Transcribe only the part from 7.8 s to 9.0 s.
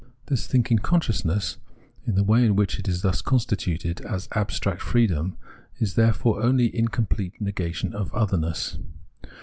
of otherness.